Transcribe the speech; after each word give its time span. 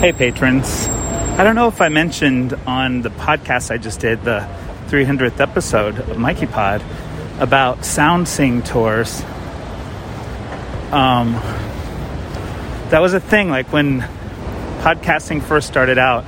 Hey, 0.00 0.14
patrons. 0.14 0.88
I 0.88 1.44
don't 1.44 1.56
know 1.56 1.68
if 1.68 1.82
I 1.82 1.90
mentioned 1.90 2.54
on 2.66 3.02
the 3.02 3.10
podcast 3.10 3.70
I 3.70 3.76
just 3.76 4.00
did, 4.00 4.24
the 4.24 4.48
300th 4.86 5.40
episode 5.40 5.98
of 5.98 6.16
MikeyPod, 6.16 6.82
about 7.38 7.80
soundseeing 7.80 8.64
tours. 8.64 9.20
Um, 10.90 11.34
that 12.88 13.00
was 13.02 13.12
a 13.12 13.20
thing, 13.20 13.50
like 13.50 13.70
when 13.74 14.00
podcasting 14.80 15.42
first 15.42 15.68
started 15.68 15.98
out, 15.98 16.24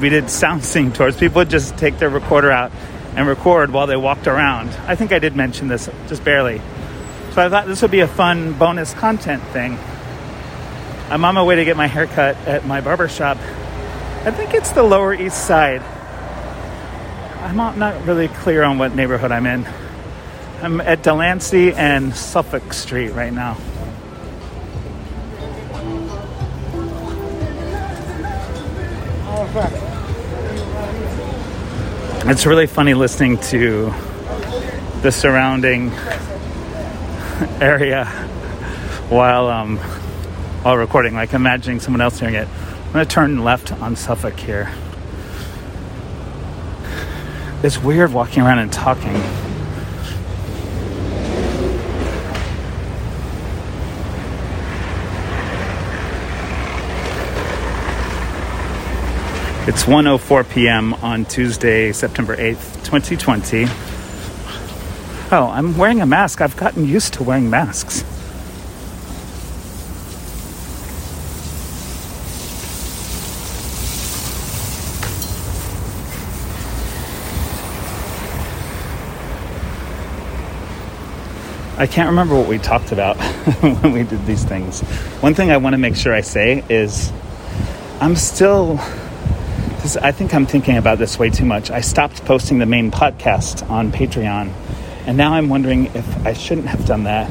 we 0.00 0.08
did 0.08 0.28
sound 0.28 0.64
sing 0.64 0.90
tours. 0.90 1.16
People 1.16 1.42
would 1.42 1.50
just 1.50 1.78
take 1.78 2.00
their 2.00 2.10
recorder 2.10 2.50
out 2.50 2.72
and 3.14 3.28
record 3.28 3.70
while 3.70 3.86
they 3.86 3.96
walked 3.96 4.26
around. 4.26 4.70
I 4.88 4.96
think 4.96 5.12
I 5.12 5.20
did 5.20 5.36
mention 5.36 5.68
this 5.68 5.88
just 6.08 6.24
barely. 6.24 6.60
So 7.30 7.46
I 7.46 7.48
thought 7.48 7.68
this 7.68 7.80
would 7.80 7.92
be 7.92 8.00
a 8.00 8.08
fun 8.08 8.54
bonus 8.54 8.92
content 8.92 9.44
thing. 9.52 9.78
I'm 11.10 11.24
on 11.24 11.34
my 11.34 11.42
way 11.42 11.56
to 11.56 11.64
get 11.64 11.74
my 11.74 11.86
haircut 11.86 12.36
at 12.46 12.66
my 12.66 12.82
barber 12.82 13.08
shop. 13.08 13.38
I 14.26 14.30
think 14.30 14.52
it's 14.52 14.72
the 14.72 14.82
Lower 14.82 15.14
East 15.14 15.46
Side. 15.46 15.80
I'm 17.40 17.56
not 17.56 18.04
really 18.04 18.28
clear 18.28 18.62
on 18.62 18.76
what 18.76 18.94
neighborhood 18.94 19.32
I'm 19.32 19.46
in. 19.46 19.66
I'm 20.60 20.82
at 20.82 21.02
Delancey 21.02 21.72
and 21.72 22.14
Suffolk 22.14 22.74
Street 22.74 23.12
right 23.12 23.32
now. 23.32 23.56
It's 32.30 32.44
really 32.44 32.66
funny 32.66 32.92
listening 32.92 33.38
to 33.38 33.94
the 35.00 35.10
surrounding 35.10 35.90
area 37.62 38.04
while 39.08 39.46
um, 39.46 39.78
while 40.62 40.76
recording, 40.76 41.14
like 41.14 41.32
imagining 41.34 41.80
someone 41.80 42.00
else 42.00 42.18
hearing 42.18 42.34
it. 42.34 42.48
I'm 42.86 42.92
gonna 42.92 43.04
turn 43.04 43.44
left 43.44 43.72
on 43.72 43.96
Suffolk 43.96 44.38
here. 44.40 44.70
It's 47.62 47.78
weird 47.78 48.12
walking 48.12 48.42
around 48.42 48.58
and 48.58 48.72
talking. 48.72 49.16
It's 59.68 59.84
1:04 59.84 60.48
p.m. 60.48 60.94
on 60.94 61.26
Tuesday, 61.26 61.92
September 61.92 62.34
8th, 62.34 62.84
2020. 62.84 63.66
Oh, 65.30 65.50
I'm 65.52 65.76
wearing 65.76 66.00
a 66.00 66.06
mask. 66.06 66.40
I've 66.40 66.56
gotten 66.56 66.86
used 66.86 67.12
to 67.14 67.22
wearing 67.22 67.50
masks. 67.50 68.02
I 81.78 81.86
can't 81.86 82.08
remember 82.08 82.34
what 82.34 82.48
we 82.48 82.58
talked 82.58 82.90
about 82.90 83.16
when 83.60 83.92
we 83.92 84.02
did 84.02 84.26
these 84.26 84.42
things. 84.42 84.80
One 85.20 85.34
thing 85.34 85.52
I 85.52 85.58
want 85.58 85.74
to 85.74 85.78
make 85.78 85.94
sure 85.94 86.12
I 86.12 86.22
say 86.22 86.64
is 86.68 87.12
I'm 88.00 88.16
still. 88.16 88.80
I 90.02 90.10
think 90.10 90.34
I'm 90.34 90.44
thinking 90.44 90.76
about 90.76 90.98
this 90.98 91.20
way 91.20 91.30
too 91.30 91.44
much. 91.44 91.70
I 91.70 91.82
stopped 91.82 92.24
posting 92.24 92.58
the 92.58 92.66
main 92.66 92.90
podcast 92.90 93.70
on 93.70 93.92
Patreon, 93.92 94.52
and 95.06 95.16
now 95.16 95.34
I'm 95.34 95.48
wondering 95.48 95.86
if 95.94 96.26
I 96.26 96.32
shouldn't 96.32 96.66
have 96.66 96.84
done 96.84 97.04
that. 97.04 97.30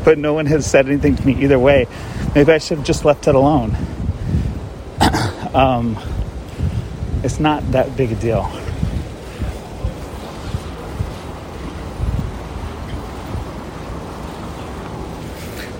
but 0.04 0.16
no 0.16 0.32
one 0.32 0.46
has 0.46 0.70
said 0.70 0.86
anything 0.86 1.16
to 1.16 1.26
me 1.26 1.42
either 1.42 1.58
way. 1.58 1.88
Maybe 2.36 2.52
I 2.52 2.58
should 2.58 2.78
have 2.78 2.86
just 2.86 3.04
left 3.04 3.26
it 3.26 3.34
alone. 3.34 3.76
um, 5.52 5.98
it's 7.24 7.40
not 7.40 7.72
that 7.72 7.96
big 7.96 8.12
a 8.12 8.14
deal. 8.14 8.48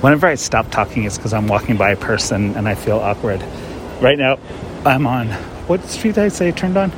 Whenever 0.01 0.27
I 0.27 0.35
stop 0.37 0.71
talking, 0.71 1.05
it's 1.05 1.17
because 1.17 1.35
I'm 1.35 1.47
walking 1.47 1.77
by 1.77 1.91
a 1.91 1.97
person 1.97 2.57
and 2.57 2.69
I 2.69 2.75
feel 2.75 2.99
awkward. 2.99 3.43
Right 4.01 4.19
now, 4.19 4.39
I'm 4.85 5.07
on 5.07 5.29
what 5.71 5.85
street 5.85 6.17
did 6.17 6.25
I 6.25 6.29
say 6.29 6.51
turned 6.51 6.77
on? 6.77 6.91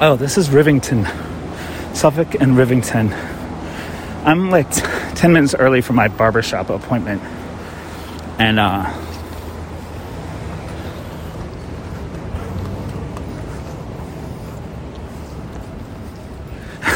Oh, 0.00 0.16
this 0.18 0.36
is 0.36 0.50
Rivington, 0.50 1.06
Suffolk 1.94 2.34
and 2.34 2.58
Rivington. 2.58 3.10
I'm 4.26 4.50
like 4.50 4.70
10 5.14 5.32
minutes 5.32 5.54
early 5.54 5.80
for 5.80 5.94
my 5.94 6.08
barbershop 6.08 6.68
appointment. 6.68 7.22
And, 8.38 8.58
uh, 8.58 9.03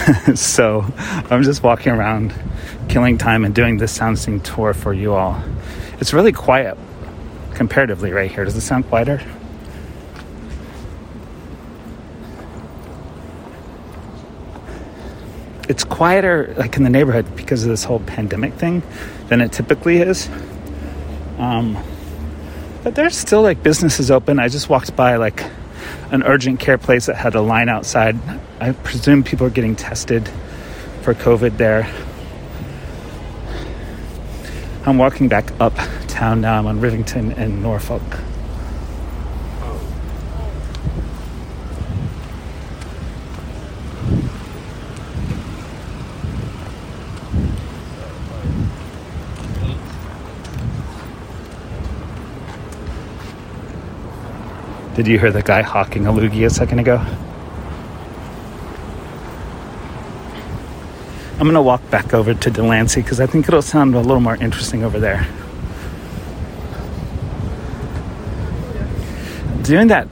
so 0.35 0.87
I'm 1.31 1.43
just 1.43 1.63
walking 1.63 1.93
around 1.93 2.35
killing 2.89 3.19
time 3.19 3.45
and 3.45 3.55
doing 3.55 3.77
this 3.77 3.97
soundseeing 3.97 4.43
tour 4.43 4.73
for 4.73 4.95
you 4.95 5.15
all. 5.15 5.43
It's 6.01 6.13
really 6.13 6.33
quiet 6.33 6.79
comparatively 7.55 8.13
right 8.13 8.31
here. 8.31 8.45
Does 8.45 8.57
it 8.57 8.63
sound 8.63 8.89
quieter? 8.89 9.21
It's 15.69 15.85
quieter 15.85 16.55
like 16.57 16.77
in 16.77 16.85
the 16.85 16.91
neighborhood 16.91 17.37
because 17.37 17.65
of 17.65 17.69
this 17.69 17.85
whole 17.85 18.01
pandemic 18.01 18.55
thing 18.55 18.83
than 19.29 19.43
it 19.43 19.53
typically 19.53 19.99
is. 19.99 20.31
Um, 21.37 21.77
but 22.83 22.95
there's 22.95 23.17
still 23.17 23.43
like 23.43 23.63
businesses 23.63 24.11
open. 24.11 24.39
I 24.39 24.49
just 24.49 24.71
walked 24.71 24.97
by 24.97 25.17
like 25.17 25.45
an 26.11 26.23
urgent 26.23 26.61
care 26.61 26.79
place 26.79 27.07
that 27.07 27.17
had 27.17 27.35
a 27.35 27.41
line 27.41 27.69
outside. 27.69 28.17
I 28.61 28.73
presume 28.73 29.23
people 29.23 29.47
are 29.47 29.51
getting 29.51 29.77
tested 29.77 30.29
for 31.03 31.15
COVID 31.15 31.57
there. 31.57 31.91
I'm 34.87 34.99
walking 34.99 35.29
back 35.29 35.53
uptown 35.61 36.41
now. 36.41 36.59
I'm 36.59 36.67
on 36.67 36.81
Rivington 36.81 37.37
and 37.37 37.63
Norfolk. 37.63 38.03
Did 54.99 55.07
you 55.07 55.17
hear 55.17 55.31
the 55.31 55.43
guy 55.43 55.63
hawking 55.63 56.09
a 56.09 56.13
loogie 56.13 56.45
a 56.45 56.51
second 56.51 56.81
ago? 56.81 56.97
I'm 61.35 61.45
going 61.45 61.55
to 61.55 61.63
walk 61.63 61.89
back 61.89 62.13
over 62.13 62.35
to 62.35 62.51
Delancey 62.51 63.01
because 63.03 63.21
I 63.21 63.27
think 63.27 63.47
it'll 63.47 63.63
sound 63.63 63.95
a 63.95 64.01
little 64.01 64.19
more 64.19 64.35
interesting 64.35 64.83
over 64.83 64.99
there. 64.99 65.25
Doing 69.63 69.87
that 69.87 70.09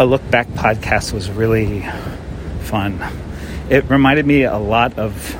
a 0.00 0.04
look 0.04 0.28
back 0.28 0.48
podcast 0.48 1.12
was 1.12 1.30
really 1.30 1.86
fun. 2.62 3.00
It 3.68 3.88
reminded 3.88 4.26
me 4.26 4.42
a 4.42 4.58
lot 4.58 4.98
of 4.98 5.36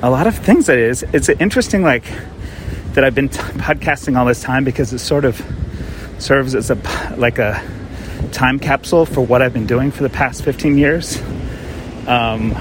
a 0.00 0.10
lot 0.10 0.28
of 0.28 0.38
things 0.38 0.66
that 0.66 0.78
is. 0.78 1.02
It's 1.12 1.28
interesting 1.28 1.82
like 1.82 2.04
that 2.92 3.02
I've 3.02 3.16
been 3.16 3.30
t- 3.30 3.40
podcasting 3.40 4.16
all 4.16 4.26
this 4.26 4.42
time 4.42 4.62
because 4.62 4.92
it's 4.92 5.02
sort 5.02 5.24
of 5.24 5.44
serves 6.18 6.54
as 6.54 6.70
a 6.70 6.76
like 7.16 7.38
a 7.38 7.62
time 8.32 8.58
capsule 8.58 9.06
for 9.06 9.20
what 9.20 9.42
I've 9.42 9.52
been 9.52 9.66
doing 9.66 9.90
for 9.90 10.02
the 10.02 10.10
past 10.10 10.44
15 10.44 10.76
years. 10.76 11.20
Um, 12.06 12.56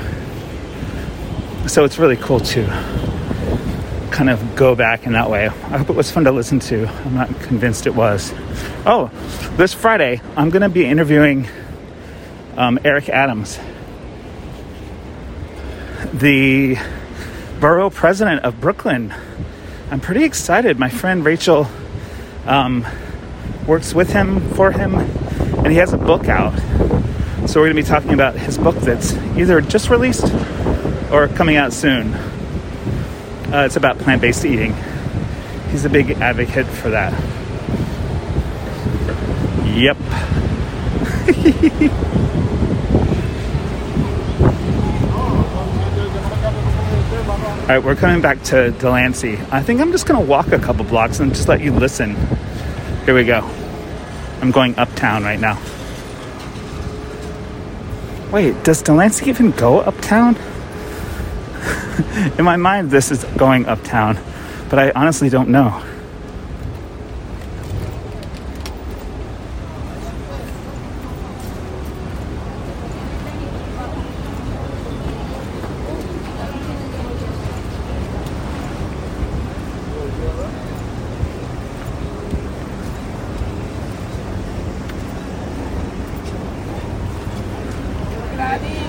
so 1.68 1.84
it's 1.84 1.98
really 1.98 2.16
cool 2.18 2.40
to 2.40 2.66
kind 4.12 4.30
of 4.30 4.56
go 4.56 4.76
back 4.76 5.06
in 5.06 5.14
that 5.14 5.30
way. 5.30 5.48
I 5.48 5.78
hope 5.78 5.90
it 5.90 5.96
was 5.96 6.10
fun 6.10 6.24
to 6.24 6.32
listen 6.32 6.60
to. 6.62 6.88
I'm 6.88 7.14
not 7.14 7.28
convinced 7.42 7.88
it 7.88 7.96
was. 7.96 8.34
Oh, 8.86 9.12
this 9.58 9.74
Friday, 9.74 10.22
I'm 10.36 10.50
going 10.50 10.62
to 10.62 10.70
be 10.70 10.86
interviewing 10.86 11.48
um, 12.56 12.80
Eric 12.84 13.10
Adams, 13.10 13.60
the 16.14 16.78
borough 17.60 17.90
president 17.90 18.44
of 18.44 18.60
Brooklyn. 18.60 19.14
I'm 19.92 20.00
pretty 20.00 20.24
excited. 20.24 20.80
My 20.80 20.90
friend 20.90 21.24
Rachel 21.24 21.68
um, 22.46 22.86
works 23.68 23.94
with 23.94 24.12
him, 24.12 24.40
for 24.54 24.72
him, 24.72 24.96
and 24.96 25.68
he 25.68 25.76
has 25.76 25.94
a 25.94 25.98
book 25.98 26.30
out. 26.30 26.58
So 27.48 27.60
we're 27.60 27.68
going 27.68 27.76
to 27.76 27.84
be 27.84 27.84
talking 27.84 28.14
about 28.14 28.36
his 28.36 28.58
book 28.58 28.76
that's 28.78 29.14
either 29.38 29.62
just 29.62 29.90
released 29.90 30.34
or 31.12 31.28
coming 31.28 31.58
out 31.58 31.74
soon. 31.74 32.14
Uh, 32.14 33.64
it's 33.66 33.76
about 33.76 33.98
plant 34.00 34.22
based 34.22 34.46
eating. 34.46 34.74
He's 35.70 35.86
a 35.86 35.90
big 35.90 36.12
advocate 36.12 36.66
for 36.66 36.90
that. 36.90 37.14
Yep. 39.76 39.98
All 47.68 47.74
right, 47.74 47.84
we're 47.84 47.96
coming 47.96 48.22
back 48.22 48.42
to 48.44 48.72
Delancey. 48.72 49.38
I 49.52 49.62
think 49.62 49.82
I'm 49.82 49.92
just 49.92 50.06
going 50.06 50.20
to 50.20 50.26
walk 50.26 50.54
a 50.54 50.60
couple 50.60 50.86
blocks 50.86 51.20
and 51.20 51.34
just 51.34 51.50
let 51.50 51.60
you 51.60 51.74
listen. 51.74 52.16
Here 53.06 53.14
we 53.14 53.26
go. 53.26 53.57
I'm 54.42 54.52
going 54.52 54.78
uptown 54.78 55.24
right 55.24 55.40
now. 55.40 55.60
Wait, 58.32 58.62
does 58.64 58.82
Delancey 58.82 59.30
even 59.30 59.52
go 59.52 59.80
uptown? 59.80 60.36
In 62.38 62.46
my 62.46 62.58
mind, 62.58 62.92
this 62.92 63.12
is 63.12 63.24
going 63.38 63.66
uptown, 63.66 64.20
but 64.70 64.80
I 64.80 64.92
honestly 64.92 65.30
don't 65.30 65.50
know. 65.50 65.84
Daddy. 88.60 88.87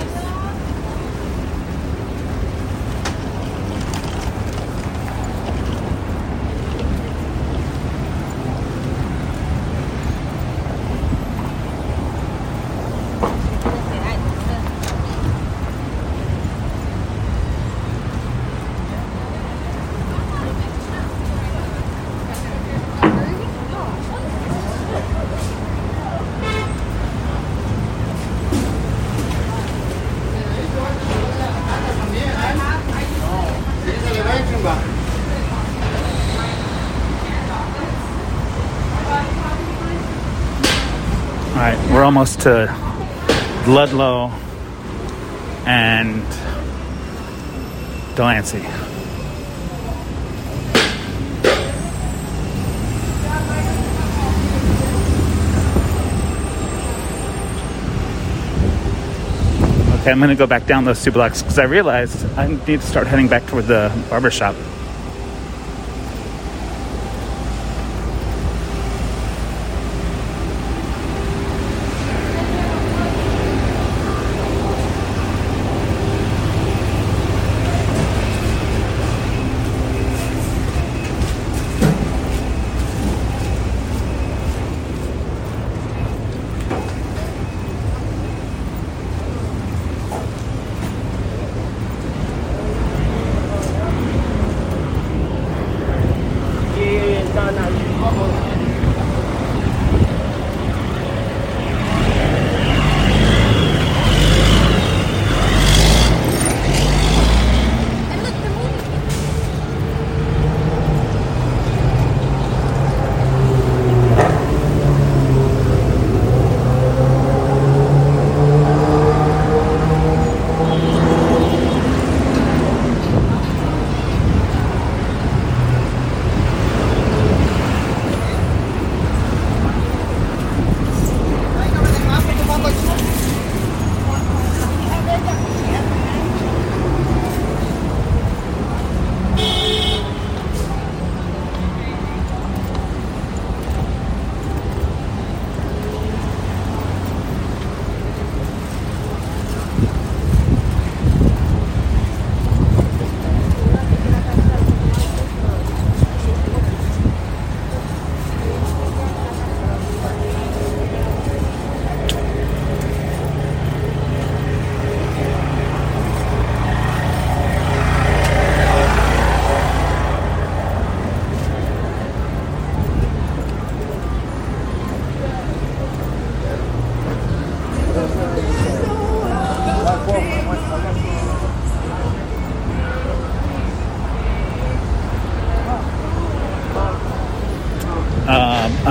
All 41.59 41.65
right, 41.65 41.91
we're 41.91 42.05
almost 42.05 42.39
to 42.43 42.73
Ludlow 43.67 44.31
and 45.65 46.23
Delancey. 48.15 48.59
Okay, 59.99 60.11
I'm 60.11 60.21
gonna 60.21 60.35
go 60.35 60.47
back 60.47 60.65
down 60.65 60.85
those 60.85 61.03
two 61.03 61.11
blocks 61.11 61.41
because 61.41 61.59
I 61.59 61.65
realized 61.65 62.25
I 62.37 62.47
need 62.47 62.67
to 62.67 62.81
start 62.87 63.05
heading 63.07 63.27
back 63.27 63.45
toward 63.47 63.65
the 63.65 63.91
barber 64.09 64.31
shop. 64.31 64.55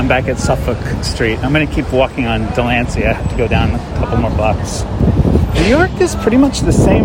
Back 0.09 0.29
at 0.29 0.38
Suffolk 0.38 0.79
Street. 1.05 1.38
I'm 1.41 1.53
going 1.53 1.69
to 1.69 1.75
keep 1.75 1.93
walking 1.93 2.27
on 2.27 2.41
Delancey. 2.55 3.05
I 3.05 3.12
have 3.12 3.31
to 3.31 3.37
go 3.37 3.47
down 3.47 3.75
a 3.75 3.79
couple 3.99 4.17
more 4.17 4.31
blocks. 4.31 4.83
New 5.61 5.69
York 5.69 6.00
is 6.00 6.17
pretty 6.17 6.38
much 6.38 6.61
the 6.61 6.73
same 6.73 7.05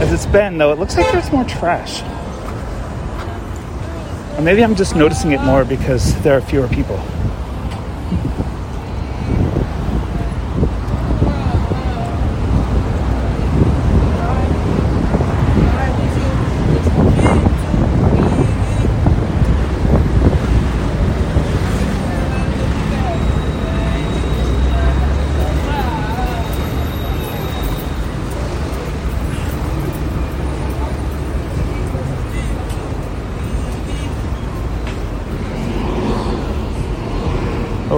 as 0.00 0.12
it's 0.12 0.26
been, 0.26 0.58
though 0.58 0.70
it 0.70 0.78
looks 0.78 0.96
like 0.96 1.10
there's 1.10 1.32
more 1.32 1.42
trash. 1.42 2.02
Or 4.38 4.42
maybe 4.42 4.62
I'm 4.62 4.76
just 4.76 4.94
noticing 4.94 5.32
it 5.32 5.40
more 5.40 5.64
because 5.64 6.14
there 6.22 6.36
are 6.36 6.40
fewer 6.40 6.68
people. 6.68 6.98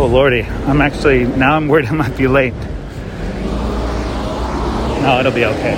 Oh 0.00 0.06
lordy, 0.06 0.44
I'm 0.44 0.80
actually 0.80 1.24
now 1.24 1.56
I'm 1.56 1.68
worried 1.68 1.84
I 1.84 1.92
might 1.92 2.16
be 2.16 2.26
late. 2.26 2.54
No, 5.02 5.18
it'll 5.20 5.30
be 5.30 5.44
okay. 5.44 5.74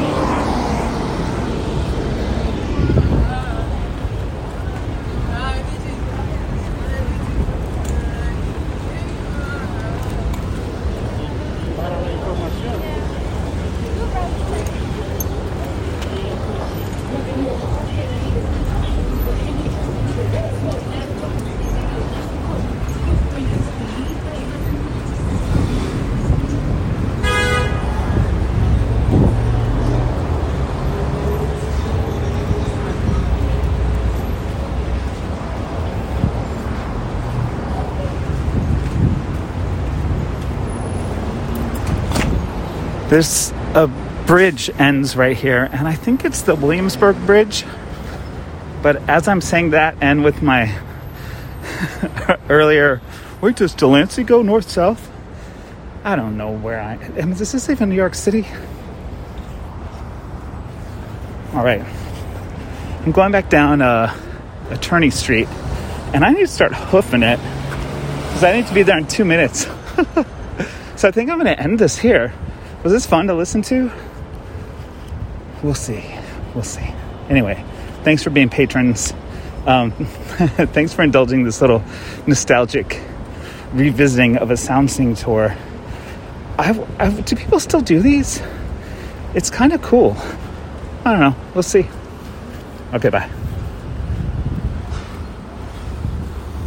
There's 43.12 43.50
a 43.74 43.88
bridge 44.26 44.70
ends 44.78 45.16
right 45.16 45.36
here, 45.36 45.68
and 45.70 45.86
I 45.86 45.92
think 45.92 46.24
it's 46.24 46.40
the 46.40 46.54
Williamsburg 46.54 47.14
Bridge. 47.26 47.62
But 48.80 49.06
as 49.06 49.28
I'm 49.28 49.42
saying 49.42 49.72
that, 49.72 49.96
and 50.00 50.24
with 50.24 50.40
my 50.40 50.74
earlier, 52.48 53.02
where 53.40 53.52
does 53.52 53.74
Delancey 53.74 54.24
go 54.24 54.40
north 54.40 54.70
south? 54.70 55.12
I 56.04 56.16
don't 56.16 56.38
know 56.38 56.52
where 56.52 56.80
I 56.80 56.94
am. 57.18 57.32
Is 57.32 57.52
this 57.52 57.68
even 57.68 57.90
New 57.90 57.96
York 57.96 58.14
City? 58.14 58.46
All 61.52 61.62
right. 61.62 61.84
I'm 63.04 63.12
going 63.12 63.30
back 63.30 63.50
down 63.50 63.82
uh, 63.82 64.18
Attorney 64.70 65.10
Street, 65.10 65.48
and 66.14 66.24
I 66.24 66.32
need 66.32 66.46
to 66.46 66.46
start 66.46 66.72
hoofing 66.72 67.24
it 67.24 67.36
because 67.36 68.42
I 68.42 68.56
need 68.56 68.68
to 68.68 68.74
be 68.74 68.82
there 68.84 68.96
in 68.96 69.06
two 69.06 69.26
minutes. 69.26 69.64
so 70.96 71.08
I 71.08 71.10
think 71.10 71.28
I'm 71.28 71.38
going 71.38 71.54
to 71.54 71.60
end 71.60 71.78
this 71.78 71.98
here. 71.98 72.32
Was 72.82 72.92
this 72.92 73.06
fun 73.06 73.28
to 73.28 73.34
listen 73.34 73.62
to? 73.62 73.92
We'll 75.62 75.74
see. 75.74 76.04
We'll 76.54 76.64
see. 76.64 76.86
Anyway, 77.28 77.64
thanks 78.02 78.24
for 78.24 78.30
being 78.30 78.48
patrons. 78.48 79.14
Um, 79.66 79.92
thanks 80.72 80.92
for 80.92 81.02
indulging 81.02 81.44
this 81.44 81.60
little 81.60 81.84
nostalgic 82.26 83.00
revisiting 83.72 84.36
of 84.36 84.50
a 84.50 84.56
sound 84.56 84.90
tour. 85.16 85.56
I, 86.58 86.86
I, 86.98 87.10
do 87.10 87.36
people 87.36 87.60
still 87.60 87.80
do 87.80 88.00
these? 88.00 88.42
It's 89.34 89.50
kind 89.50 89.72
of 89.72 89.80
cool. 89.80 90.16
I 91.04 91.12
don't 91.12 91.20
know. 91.20 91.36
We'll 91.54 91.62
see. 91.62 91.88
Okay, 92.92 93.08
bye. 93.08 93.30